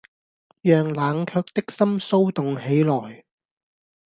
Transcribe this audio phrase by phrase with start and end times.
[0.63, 3.23] 讓冷卻的心騷動起來